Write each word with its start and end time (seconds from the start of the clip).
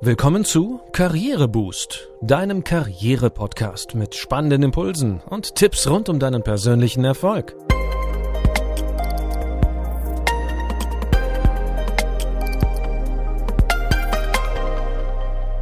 Willkommen 0.00 0.44
zu 0.44 0.80
Karriereboost, 0.92 2.08
deinem 2.22 2.62
Karriere-Podcast 2.62 3.96
mit 3.96 4.14
spannenden 4.14 4.62
Impulsen 4.62 5.20
und 5.28 5.56
Tipps 5.56 5.88
rund 5.88 6.08
um 6.08 6.20
deinen 6.20 6.44
persönlichen 6.44 7.04
Erfolg. 7.04 7.56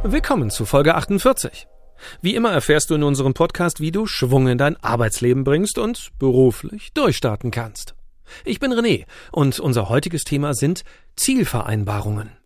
Willkommen 0.03 0.51
zu 0.51 0.67
Folge 0.67 0.93
48. 0.93 1.67
Wie 2.21 2.35
immer 2.35 2.51
erfährst 2.51 2.91
du 2.91 2.93
in 2.93 3.01
unserem 3.01 3.33
Podcast, 3.33 3.79
wie 3.79 3.91
du 3.91 4.05
Schwung 4.05 4.47
in 4.49 4.59
dein 4.59 4.77
Arbeitsleben 4.83 5.45
bringst 5.45 5.79
und 5.79 6.11
beruflich 6.19 6.93
durchstarten 6.93 7.49
kannst. 7.49 7.95
Ich 8.45 8.59
bin 8.59 8.71
René 8.71 9.05
und 9.31 9.59
unser 9.59 9.89
heutiges 9.89 10.25
Thema 10.25 10.53
sind 10.53 10.83
Zielvereinbarungen. 11.15 12.37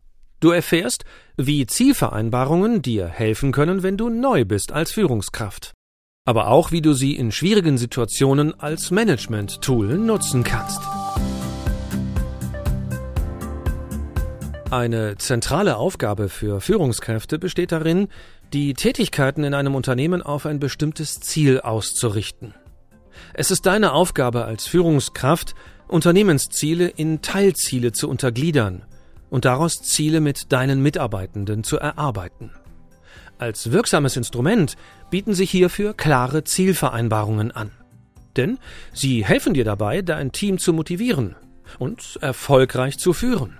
Du 0.41 0.49
erfährst, 0.49 1.05
wie 1.37 1.67
Zielvereinbarungen 1.67 2.81
dir 2.81 3.07
helfen 3.07 3.51
können, 3.51 3.83
wenn 3.83 3.95
du 3.95 4.09
neu 4.09 4.43
bist 4.43 4.71
als 4.71 4.91
Führungskraft. 4.91 5.73
Aber 6.25 6.47
auch, 6.47 6.71
wie 6.71 6.81
du 6.81 6.93
sie 6.93 7.15
in 7.15 7.31
schwierigen 7.31 7.77
Situationen 7.77 8.59
als 8.59 8.89
Management-Tool 8.89 9.99
nutzen 9.99 10.43
kannst. 10.43 10.81
Eine 14.71 15.15
zentrale 15.17 15.77
Aufgabe 15.77 16.27
für 16.27 16.59
Führungskräfte 16.59 17.37
besteht 17.37 17.71
darin, 17.71 18.07
die 18.51 18.73
Tätigkeiten 18.73 19.43
in 19.43 19.53
einem 19.53 19.75
Unternehmen 19.75 20.23
auf 20.23 20.47
ein 20.47 20.59
bestimmtes 20.59 21.19
Ziel 21.19 21.61
auszurichten. 21.61 22.55
Es 23.35 23.51
ist 23.51 23.67
deine 23.67 23.93
Aufgabe 23.93 24.45
als 24.45 24.65
Führungskraft, 24.65 25.53
Unternehmensziele 25.87 26.87
in 26.87 27.21
Teilziele 27.21 27.91
zu 27.91 28.09
untergliedern 28.09 28.85
und 29.31 29.45
daraus 29.45 29.81
Ziele 29.81 30.19
mit 30.19 30.51
deinen 30.51 30.83
Mitarbeitenden 30.83 31.63
zu 31.63 31.79
erarbeiten. 31.79 32.51
Als 33.39 33.71
wirksames 33.71 34.17
Instrument 34.17 34.75
bieten 35.09 35.33
sich 35.33 35.49
hierfür 35.49 35.95
klare 35.95 36.43
Zielvereinbarungen 36.43 37.51
an. 37.51 37.71
Denn 38.37 38.59
sie 38.93 39.25
helfen 39.25 39.55
dir 39.55 39.63
dabei, 39.63 40.03
dein 40.03 40.31
Team 40.31 40.59
zu 40.59 40.73
motivieren 40.73 41.35
und 41.79 42.19
erfolgreich 42.21 42.99
zu 42.99 43.13
führen. 43.13 43.57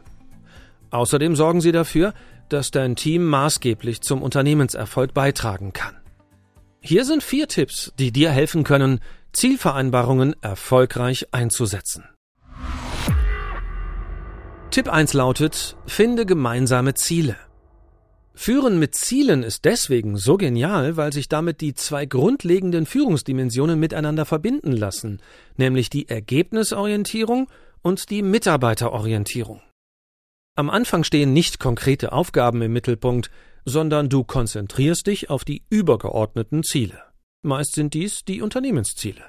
Außerdem 0.92 1.36
sorgen 1.36 1.62
sie 1.62 1.72
dafür, 1.72 2.14
dass 2.50 2.70
dein 2.70 2.96
Team 2.96 3.24
maßgeblich 3.26 4.02
zum 4.02 4.22
Unternehmenserfolg 4.22 5.14
beitragen 5.14 5.74
kann. 5.74 5.96
Hier 6.82 7.06
sind 7.06 7.24
vier 7.24 7.48
Tipps, 7.48 7.94
die 7.98 8.12
dir 8.12 8.30
helfen 8.30 8.64
können, 8.64 9.00
Zielvereinbarungen 9.32 10.36
erfolgreich 10.42 11.28
einzusetzen. 11.32 12.04
Tipp 14.72 14.88
1 14.88 15.12
lautet, 15.12 15.76
finde 15.86 16.26
gemeinsame 16.26 16.94
Ziele. 16.94 17.36
Führen 18.34 18.80
mit 18.80 18.96
Zielen 18.96 19.44
ist 19.44 19.66
deswegen 19.66 20.16
so 20.16 20.38
genial, 20.38 20.96
weil 20.96 21.12
sich 21.12 21.28
damit 21.28 21.60
die 21.60 21.74
zwei 21.74 22.06
grundlegenden 22.06 22.86
Führungsdimensionen 22.86 23.78
miteinander 23.78 24.24
verbinden 24.24 24.72
lassen, 24.72 25.22
nämlich 25.58 25.90
die 25.90 26.08
Ergebnisorientierung 26.08 27.50
und 27.82 28.10
die 28.10 28.22
Mitarbeiterorientierung. 28.22 29.62
Am 30.56 30.70
Anfang 30.70 31.04
stehen 31.04 31.34
nicht 31.34 31.60
konkrete 31.60 32.14
Aufgaben 32.14 32.62
im 32.62 32.72
Mittelpunkt, 32.72 33.30
sondern 33.66 34.08
du 34.08 34.24
konzentrierst 34.24 35.06
dich 35.06 35.30
auf 35.30 35.44
die 35.44 35.66
übergeordneten 35.70 36.64
Ziele. 36.64 36.98
Meist 37.42 37.74
sind 37.74 37.94
dies 37.94 38.24
die 38.24 38.42
Unternehmensziele. 38.42 39.24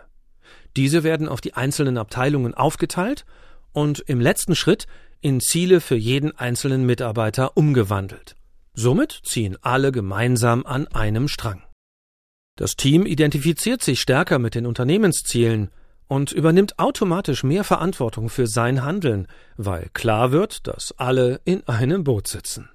Diese 0.76 1.02
werden 1.02 1.28
auf 1.28 1.40
die 1.40 1.54
einzelnen 1.54 1.98
Abteilungen 1.98 2.54
aufgeteilt 2.54 3.24
und 3.72 4.00
im 4.00 4.20
letzten 4.20 4.54
Schritt 4.54 4.86
in 5.20 5.40
Ziele 5.40 5.80
für 5.80 5.96
jeden 5.96 6.36
einzelnen 6.36 6.84
Mitarbeiter 6.84 7.56
umgewandelt. 7.56 8.36
Somit 8.74 9.20
ziehen 9.24 9.56
alle 9.60 9.92
gemeinsam 9.92 10.64
an 10.66 10.86
einem 10.88 11.28
Strang. 11.28 11.62
Das 12.56 12.76
Team 12.76 13.06
identifiziert 13.06 13.82
sich 13.82 14.00
stärker 14.00 14.38
mit 14.38 14.54
den 14.54 14.66
Unternehmenszielen 14.66 15.70
und 16.08 16.32
übernimmt 16.32 16.78
automatisch 16.78 17.42
mehr 17.42 17.64
Verantwortung 17.64 18.28
für 18.28 18.46
sein 18.46 18.84
Handeln, 18.84 19.26
weil 19.56 19.88
klar 19.94 20.32
wird, 20.32 20.66
dass 20.66 20.92
alle 20.98 21.40
in 21.44 21.66
einem 21.66 22.04
Boot 22.04 22.28
sitzen. 22.28 22.68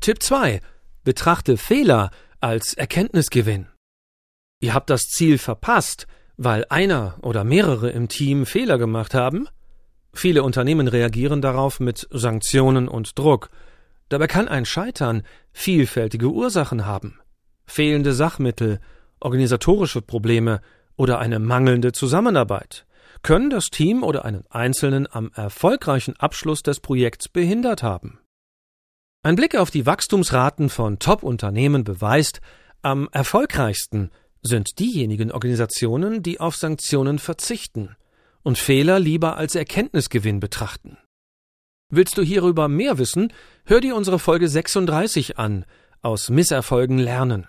Tipp 0.00 0.22
2. 0.22 0.60
Betrachte 1.04 1.56
Fehler 1.56 2.10
als 2.40 2.74
Erkenntnisgewinn. 2.74 3.68
Ihr 4.60 4.74
habt 4.74 4.90
das 4.90 5.02
Ziel 5.02 5.38
verpasst, 5.38 6.06
weil 6.36 6.66
einer 6.68 7.16
oder 7.22 7.44
mehrere 7.44 7.90
im 7.90 8.08
Team 8.08 8.46
Fehler 8.46 8.78
gemacht 8.78 9.14
haben? 9.14 9.48
Viele 10.12 10.42
Unternehmen 10.42 10.88
reagieren 10.88 11.42
darauf 11.42 11.80
mit 11.80 12.06
Sanktionen 12.10 12.88
und 12.88 13.18
Druck. 13.18 13.50
Dabei 14.08 14.26
kann 14.26 14.48
ein 14.48 14.64
Scheitern 14.64 15.22
vielfältige 15.52 16.28
Ursachen 16.28 16.86
haben. 16.86 17.18
Fehlende 17.66 18.12
Sachmittel, 18.12 18.80
organisatorische 19.20 20.02
Probleme 20.02 20.60
oder 20.96 21.18
eine 21.18 21.38
mangelnde 21.38 21.92
Zusammenarbeit 21.92 22.86
können 23.22 23.50
das 23.50 23.66
Team 23.66 24.04
oder 24.04 24.24
einen 24.24 24.44
Einzelnen 24.50 25.08
am 25.10 25.30
erfolgreichen 25.34 26.16
Abschluss 26.16 26.62
des 26.62 26.80
Projekts 26.80 27.28
behindert 27.28 27.82
haben. 27.82 28.20
Ein 29.22 29.36
Blick 29.36 29.56
auf 29.56 29.70
die 29.70 29.86
Wachstumsraten 29.86 30.68
von 30.68 30.98
Top-Unternehmen 30.98 31.82
beweist, 31.82 32.40
am 32.82 33.08
erfolgreichsten 33.10 34.10
sind 34.46 34.78
diejenigen 34.78 35.30
Organisationen, 35.30 36.22
die 36.22 36.40
auf 36.40 36.56
Sanktionen 36.56 37.18
verzichten 37.18 37.96
und 38.42 38.58
Fehler 38.58 38.98
lieber 38.98 39.36
als 39.36 39.54
Erkenntnisgewinn 39.54 40.40
betrachten. 40.40 40.98
Willst 41.88 42.18
du 42.18 42.22
hierüber 42.22 42.68
mehr 42.68 42.98
wissen, 42.98 43.32
hör 43.64 43.80
dir 43.80 43.94
unsere 43.94 44.18
Folge 44.18 44.48
36 44.48 45.38
an, 45.38 45.64
aus 46.02 46.30
Misserfolgen 46.30 46.98
lernen. 46.98 47.46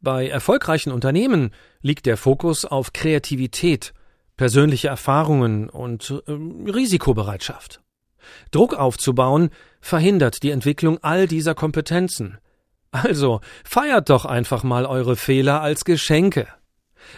Bei 0.00 0.28
erfolgreichen 0.28 0.92
Unternehmen 0.92 1.52
liegt 1.80 2.06
der 2.06 2.16
Fokus 2.16 2.64
auf 2.64 2.92
Kreativität, 2.92 3.92
persönliche 4.36 4.88
Erfahrungen 4.88 5.68
und 5.68 6.22
äh, 6.26 6.32
Risikobereitschaft. 6.70 7.82
Druck 8.50 8.74
aufzubauen 8.74 9.50
verhindert 9.80 10.42
die 10.42 10.50
Entwicklung 10.50 10.98
all 11.02 11.26
dieser 11.26 11.54
Kompetenzen. 11.54 12.38
Also 12.90 13.40
feiert 13.64 14.08
doch 14.10 14.24
einfach 14.24 14.62
mal 14.62 14.86
eure 14.86 15.16
Fehler 15.16 15.60
als 15.60 15.84
Geschenke. 15.84 16.48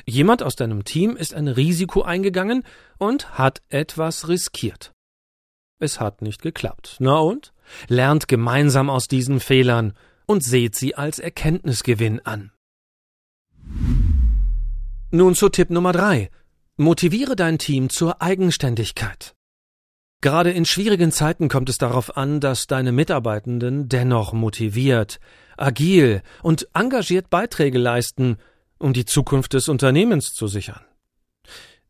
Jemand 0.06 0.42
aus 0.42 0.56
deinem 0.56 0.84
Team 0.84 1.16
ist 1.16 1.34
ein 1.34 1.48
Risiko 1.48 2.02
eingegangen 2.02 2.64
und 2.98 3.38
hat 3.38 3.62
etwas 3.68 4.28
riskiert. 4.28 4.92
Es 5.78 6.00
hat 6.00 6.22
nicht 6.22 6.42
geklappt. 6.42 6.96
Na 7.00 7.18
und? 7.18 7.52
Lernt 7.88 8.28
gemeinsam 8.28 8.90
aus 8.90 9.08
diesen 9.08 9.40
Fehlern 9.40 9.94
und 10.26 10.44
seht 10.44 10.76
sie 10.76 10.94
als 10.94 11.18
Erkenntnisgewinn 11.18 12.20
an. 12.20 12.52
Nun 15.10 15.34
zu 15.34 15.48
Tipp 15.48 15.70
Nummer 15.70 15.92
drei. 15.92 16.30
Motiviere 16.76 17.36
dein 17.36 17.58
Team 17.58 17.90
zur 17.90 18.22
Eigenständigkeit. 18.22 19.34
Gerade 20.20 20.50
in 20.50 20.66
schwierigen 20.66 21.12
Zeiten 21.12 21.48
kommt 21.48 21.68
es 21.68 21.78
darauf 21.78 22.16
an, 22.16 22.40
dass 22.40 22.66
deine 22.66 22.92
Mitarbeitenden 22.92 23.88
dennoch 23.88 24.32
motiviert, 24.32 25.18
agil 25.56 26.22
und 26.42 26.68
engagiert 26.74 27.30
Beiträge 27.30 27.78
leisten 27.78 28.36
um 28.80 28.92
die 28.94 29.04
Zukunft 29.04 29.52
des 29.52 29.68
Unternehmens 29.68 30.32
zu 30.32 30.48
sichern. 30.48 30.80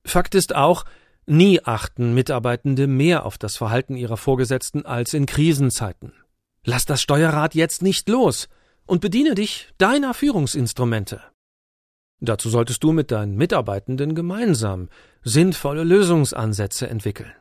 Fakt 0.04 0.34
ist 0.34 0.54
auch, 0.54 0.84
nie 1.24 1.62
achten 1.62 2.12
Mitarbeitende 2.14 2.86
mehr 2.86 3.24
auf 3.24 3.38
das 3.38 3.56
Verhalten 3.56 3.96
ihrer 3.96 4.16
Vorgesetzten 4.16 4.84
als 4.84 5.14
in 5.14 5.26
Krisenzeiten. 5.26 6.12
Lass 6.64 6.84
das 6.84 7.00
Steuerrad 7.00 7.54
jetzt 7.54 7.80
nicht 7.82 8.08
los 8.08 8.48
und 8.86 9.00
bediene 9.00 9.34
dich 9.34 9.68
deiner 9.78 10.12
Führungsinstrumente. 10.12 11.22
Dazu 12.20 12.50
solltest 12.50 12.82
du 12.82 12.92
mit 12.92 13.10
deinen 13.10 13.36
Mitarbeitenden 13.36 14.14
gemeinsam 14.14 14.88
sinnvolle 15.22 15.84
Lösungsansätze 15.84 16.88
entwickeln. 16.88 17.32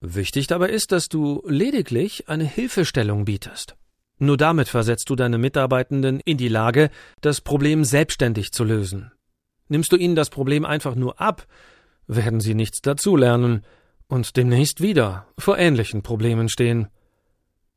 Wichtig 0.00 0.46
dabei 0.46 0.70
ist, 0.70 0.92
dass 0.92 1.08
du 1.08 1.42
lediglich 1.46 2.28
eine 2.28 2.44
Hilfestellung 2.44 3.26
bietest. 3.26 3.76
Nur 4.18 4.36
damit 4.36 4.68
versetzt 4.68 5.08
du 5.10 5.16
deine 5.16 5.38
Mitarbeitenden 5.38 6.20
in 6.20 6.36
die 6.36 6.48
Lage, 6.48 6.90
das 7.20 7.40
Problem 7.40 7.84
selbstständig 7.84 8.52
zu 8.52 8.64
lösen. 8.64 9.12
Nimmst 9.68 9.92
du 9.92 9.96
ihnen 9.96 10.14
das 10.14 10.30
Problem 10.30 10.64
einfach 10.64 10.94
nur 10.94 11.20
ab, 11.20 11.46
werden 12.06 12.40
sie 12.40 12.54
nichts 12.54 12.80
dazulernen 12.80 13.62
und 14.08 14.36
demnächst 14.36 14.82
wieder 14.82 15.26
vor 15.38 15.58
ähnlichen 15.58 16.02
Problemen 16.02 16.48
stehen. 16.48 16.88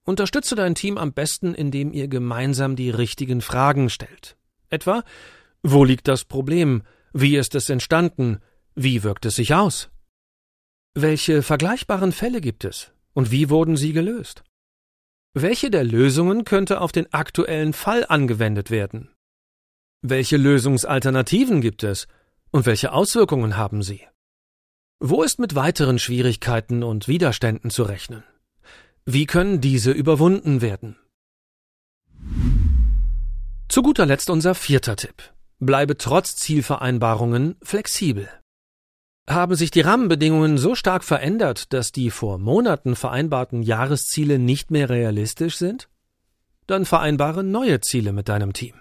Unterstütze 0.04 0.56
dein 0.56 0.76
Team 0.76 0.98
am 0.98 1.14
besten, 1.14 1.54
indem 1.54 1.94
ihr 1.94 2.08
gemeinsam 2.08 2.76
die 2.76 2.90
richtigen 2.90 3.42
Fragen 3.42 3.90
stellt. 3.90 4.36
Etwa, 4.70 5.04
wo 5.62 5.86
liegt 5.86 6.08
das 6.08 6.26
Problem? 6.26 6.84
Wie 7.14 7.38
ist 7.38 7.54
es 7.56 7.70
entstanden? 7.70 8.40
Wie 8.76 9.04
wirkt 9.04 9.26
es 9.26 9.36
sich 9.36 9.54
aus? 9.54 9.90
Welche 10.96 11.42
vergleichbaren 11.42 12.12
Fälle 12.12 12.40
gibt 12.40 12.66
es? 12.66 12.92
Und 13.14 13.32
wie 13.32 13.50
wurden 13.50 13.78
sie 13.78 13.94
gelöst? 13.94 14.44
Welche 15.34 15.72
der 15.72 15.84
Lösungen 15.84 16.46
könnte 16.46 16.82
auf 16.82 16.92
den 16.92 17.12
aktuellen 17.12 17.74
Fall 17.74 18.06
angewendet 18.08 18.70
werden? 18.70 19.10
Welche 20.04 20.38
Lösungsalternativen 20.38 21.62
gibt 21.62 21.82
es 21.82 22.08
und 22.52 22.68
welche 22.68 22.92
Auswirkungen 22.92 23.58
haben 23.58 23.82
sie? 23.82 24.02
Wo 25.00 25.24
ist 25.24 25.40
mit 25.40 25.56
weiteren 25.56 25.98
Schwierigkeiten 25.98 26.84
und 26.84 27.08
Widerständen 27.08 27.72
zu 27.72 27.82
rechnen? 27.84 28.24
Wie 29.06 29.26
können 29.26 29.62
diese 29.62 29.92
überwunden 29.92 30.62
werden? 30.62 30.98
Zu 33.68 33.82
guter 33.82 34.06
Letzt 34.06 34.30
unser 34.30 34.54
vierter 34.54 34.96
Tipp. 34.96 35.34
Bleibe 35.58 35.98
trotz 35.98 36.36
Zielvereinbarungen 36.36 37.56
flexibel. 37.64 38.30
Haben 39.30 39.56
sich 39.56 39.72
die 39.72 39.82
Rahmenbedingungen 39.82 40.58
so 40.58 40.76
stark 40.76 41.04
verändert, 41.04 41.72
dass 41.72 41.94
die 41.94 42.10
vor 42.10 42.38
Monaten 42.38 42.96
vereinbarten 42.96 43.62
Jahresziele 43.64 44.38
nicht 44.38 44.70
mehr 44.70 44.90
realistisch 44.90 45.58
sind? 45.58 45.88
Dann 46.68 46.86
vereinbare 46.86 47.44
neue 47.44 47.80
Ziele 47.80 48.12
mit 48.12 48.28
deinem 48.28 48.52
Team. 48.52 48.76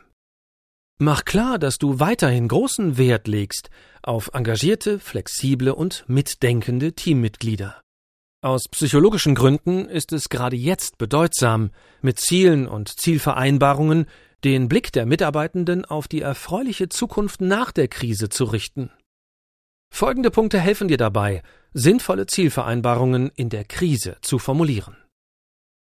Mach 0.98 1.24
klar, 1.24 1.58
dass 1.58 1.78
du 1.78 2.00
weiterhin 2.00 2.48
großen 2.48 2.96
Wert 2.96 3.28
legst 3.28 3.70
auf 4.02 4.30
engagierte, 4.34 4.98
flexible 4.98 5.74
und 5.74 6.04
mitdenkende 6.08 6.92
Teammitglieder. 6.92 7.80
Aus 8.40 8.64
psychologischen 8.68 9.36
Gründen 9.36 9.88
ist 9.88 10.12
es 10.12 10.28
gerade 10.28 10.56
jetzt 10.56 10.98
bedeutsam, 10.98 11.70
mit 12.00 12.18
Zielen 12.18 12.66
und 12.66 12.88
Zielvereinbarungen 12.88 14.06
den 14.42 14.68
Blick 14.68 14.92
der 14.92 15.06
Mitarbeitenden 15.06 15.84
auf 15.84 16.08
die 16.08 16.20
erfreuliche 16.20 16.88
Zukunft 16.88 17.40
nach 17.40 17.70
der 17.70 17.86
Krise 17.86 18.28
zu 18.28 18.44
richten. 18.44 18.90
Folgende 19.94 20.30
Punkte 20.30 20.58
helfen 20.58 20.88
dir 20.88 20.96
dabei, 20.96 21.42
sinnvolle 21.74 22.26
Zielvereinbarungen 22.26 23.30
in 23.36 23.50
der 23.50 23.64
Krise 23.64 24.16
zu 24.22 24.38
formulieren. 24.38 24.96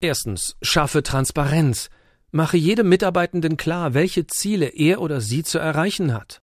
Erstens, 0.01 0.57
schaffe 0.61 1.03
Transparenz. 1.03 1.89
Mache 2.31 2.59
jedem 2.59 2.91
Mitarbeitenden 2.91 3.57
klar, 3.57 3.95
welche 3.95 4.27
Ziele 4.27 4.67
er 4.69 5.01
oder 5.01 5.23
sie 5.23 5.43
zu 5.43 5.59
erreichen 5.59 6.13
hat. 6.13 6.43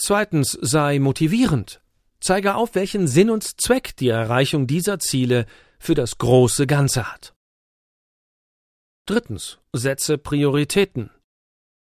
Zweitens, 0.00 0.56
sei 0.62 1.00
motivierend. 1.00 1.82
Zeige 2.20 2.54
auf, 2.54 2.76
welchen 2.76 3.08
Sinn 3.08 3.28
und 3.28 3.60
Zweck 3.60 3.96
die 3.96 4.08
Erreichung 4.08 4.68
dieser 4.68 5.00
Ziele 5.00 5.46
für 5.80 5.94
das 5.94 6.16
große 6.18 6.68
Ganze 6.68 7.12
hat. 7.12 7.34
Drittens, 9.06 9.58
setze 9.72 10.16
Prioritäten. 10.16 11.10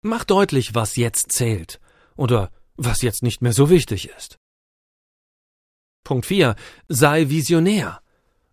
Mach 0.02 0.22
deutlich, 0.22 0.76
was 0.76 0.94
jetzt 0.94 1.32
zählt 1.32 1.80
oder 2.14 2.52
was 2.78 3.02
jetzt 3.02 3.22
nicht 3.22 3.42
mehr 3.42 3.52
so 3.52 3.68
wichtig 3.68 4.08
ist. 4.16 4.38
Punkt 6.04 6.24
4. 6.24 6.56
Sei 6.88 7.28
visionär. 7.28 8.00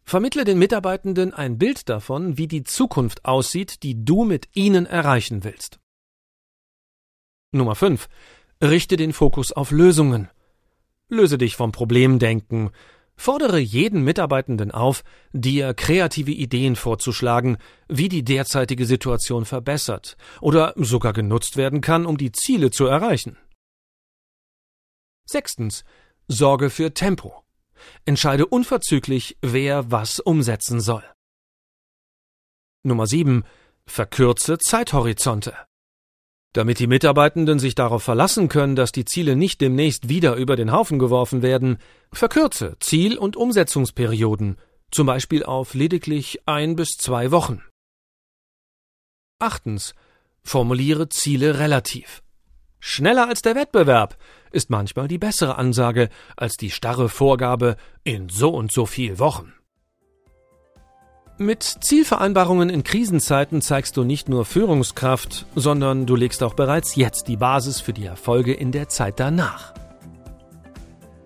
Vermittle 0.04 0.44
den 0.44 0.60
Mitarbeitenden 0.60 1.34
ein 1.34 1.58
Bild 1.58 1.88
davon, 1.88 2.38
wie 2.38 2.48
die 2.48 2.64
Zukunft 2.64 3.24
aussieht, 3.24 3.82
die 3.84 4.04
du 4.04 4.26
mit 4.26 4.50
ihnen 4.54 4.86
erreichen 4.86 5.44
willst. 5.44 5.80
Nummer 7.52 7.76
5. 7.76 8.08
Richte 8.62 8.98
den 8.98 9.14
Fokus 9.14 9.54
auf 9.54 9.72
Lösungen. 9.72 10.30
Löse 11.08 11.38
dich 11.38 11.56
vom 11.56 11.72
Problemdenken, 11.72 12.72
Fordere 13.18 13.60
jeden 13.60 14.04
Mitarbeitenden 14.04 14.72
auf, 14.72 15.04
dir 15.32 15.74
kreative 15.74 16.32
Ideen 16.32 16.76
vorzuschlagen, 16.76 17.58
wie 17.88 18.10
die 18.10 18.24
derzeitige 18.24 18.86
Situation 18.86 19.46
verbessert 19.46 20.18
oder 20.42 20.74
sogar 20.76 21.14
genutzt 21.14 21.56
werden 21.56 21.82
kann, 21.82 22.06
um 22.06 22.18
die 22.18 22.34
Ziele 22.34 22.72
zu 22.72 22.86
erreichen. 22.86 23.38
Sechstens. 25.26 25.84
Sorge 26.28 26.70
für 26.70 26.94
Tempo. 26.94 27.44
Entscheide 28.06 28.46
unverzüglich, 28.46 29.38
wer 29.42 29.92
was 29.92 30.20
umsetzen 30.20 30.80
soll. 30.80 31.04
Nummer 32.84 33.08
7. 33.08 33.44
Verkürze 33.86 34.58
Zeithorizonte. 34.58 35.56
Damit 36.54 36.80
die 36.80 36.88
Mitarbeitenden 36.88 37.60
sich 37.60 37.76
darauf 37.76 38.04
verlassen 38.04 38.48
können, 38.48 38.76
dass 38.76 38.92
die 38.92 39.06
Ziele 39.06 39.36
nicht 39.36 39.60
demnächst 39.60 40.08
wieder 40.08 40.36
über 40.36 40.56
den 40.56 40.72
Haufen 40.72 41.00
geworfen 41.00 41.42
werden, 41.42 41.80
verkürze 42.14 42.78
Ziel- 42.80 43.18
und 43.18 43.36
Umsetzungsperioden, 43.36 44.58
zum 44.90 45.06
Beispiel 45.06 45.44
auf 45.44 45.74
lediglich 45.74 46.48
ein 46.48 46.76
bis 46.76 46.92
zwei 46.98 47.32
Wochen. 47.32 47.62
Achtens. 49.40 49.96
Formuliere 50.44 51.10
Ziele 51.10 51.60
relativ. 51.60 52.24
Schneller 52.88 53.28
als 53.28 53.42
der 53.42 53.56
Wettbewerb 53.56 54.16
ist 54.52 54.70
manchmal 54.70 55.08
die 55.08 55.18
bessere 55.18 55.58
Ansage 55.58 56.10
als 56.38 56.56
die 56.56 56.70
starre 56.70 57.10
Vorgabe 57.10 57.78
in 58.04 58.30
so 58.30 58.52
und 58.52 58.72
so 58.72 58.86
viel 58.86 59.18
Wochen. 59.18 59.54
Mit 61.40 61.64
Zielvereinbarungen 61.64 62.70
in 62.70 62.84
Krisenzeiten 62.84 63.64
zeigst 63.64 63.98
du 63.98 64.04
nicht 64.04 64.30
nur 64.30 64.46
Führungskraft, 64.46 65.48
sondern 65.56 66.06
du 66.06 66.16
legst 66.16 66.44
auch 66.44 66.54
bereits 66.54 66.96
jetzt 66.96 67.28
die 67.28 67.38
Basis 67.38 67.82
für 67.82 67.92
die 67.92 68.06
Erfolge 68.06 68.54
in 68.54 68.72
der 68.72 68.88
Zeit 68.88 69.20
danach. 69.20 69.74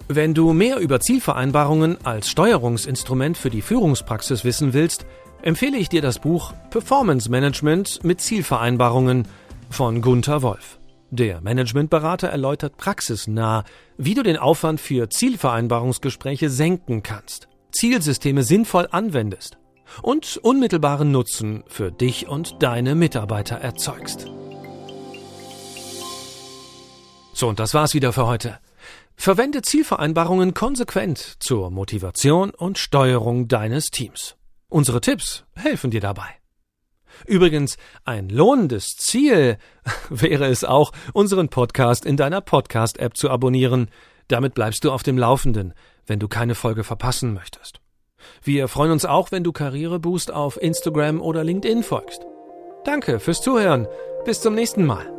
Wenn 0.07 0.33
du 0.33 0.53
mehr 0.53 0.77
über 0.77 1.01
Zielvereinbarungen 1.01 1.97
als 2.05 2.29
Steuerungsinstrument 2.29 3.37
für 3.37 3.49
die 3.49 3.61
Führungspraxis 3.61 4.45
wissen 4.45 4.71
willst, 4.71 5.05
empfehle 5.41 5.77
ich 5.77 5.89
dir 5.89 6.01
das 6.01 6.19
Buch 6.19 6.53
Performance 6.69 7.29
Management 7.29 8.01
mit 8.05 8.21
Zielvereinbarungen 8.21 9.27
von 9.69 10.01
Gunther 10.01 10.41
Wolf. 10.41 10.78
Der 11.11 11.41
Managementberater 11.41 12.27
erläutert 12.27 12.77
praxisnah, 12.77 13.63
wie 13.97 14.13
du 14.13 14.21
den 14.21 14.37
Aufwand 14.37 14.79
für 14.79 15.09
Zielvereinbarungsgespräche 15.09 16.49
senken 16.49 17.01
kannst, 17.01 17.47
Zielsysteme 17.71 18.43
sinnvoll 18.43 18.87
anwendest 18.91 19.57
und 20.03 20.37
unmittelbaren 20.37 21.11
Nutzen 21.11 21.63
für 21.67 21.91
dich 21.91 22.27
und 22.27 22.61
deine 22.61 22.93
Mitarbeiter 22.93 23.55
erzeugst. 23.55 24.27
So, 27.33 27.47
und 27.47 27.59
das 27.59 27.73
war's 27.73 27.93
wieder 27.93 28.13
für 28.13 28.27
heute. 28.27 28.59
Verwende 29.15 29.61
Zielvereinbarungen 29.61 30.53
konsequent 30.53 31.37
zur 31.39 31.71
Motivation 31.71 32.51
und 32.51 32.77
Steuerung 32.77 33.47
deines 33.47 33.87
Teams. 33.87 34.35
Unsere 34.69 35.01
Tipps 35.01 35.45
helfen 35.55 35.89
dir 35.89 36.01
dabei. 36.01 36.38
Übrigens, 37.25 37.77
ein 38.05 38.29
lohnendes 38.29 38.95
Ziel 38.97 39.57
wäre 40.09 40.45
es 40.45 40.63
auch, 40.63 40.91
unseren 41.13 41.49
Podcast 41.49 42.05
in 42.05 42.17
deiner 42.17 42.41
Podcast-App 42.41 43.15
zu 43.15 43.29
abonnieren. 43.29 43.89
Damit 44.27 44.53
bleibst 44.53 44.83
du 44.83 44.91
auf 44.91 45.03
dem 45.03 45.17
Laufenden, 45.17 45.73
wenn 46.05 46.19
du 46.19 46.27
keine 46.27 46.55
Folge 46.55 46.83
verpassen 46.83 47.33
möchtest. 47.33 47.81
Wir 48.43 48.67
freuen 48.67 48.91
uns 48.91 49.05
auch, 49.05 49.31
wenn 49.31 49.43
du 49.43 49.51
Karriereboost 49.51 50.31
auf 50.31 50.61
Instagram 50.61 51.21
oder 51.21 51.43
LinkedIn 51.43 51.83
folgst. 51.83 52.25
Danke 52.85 53.19
fürs 53.19 53.41
Zuhören. 53.41 53.87
Bis 54.25 54.41
zum 54.41 54.55
nächsten 54.55 54.85
Mal. 54.85 55.18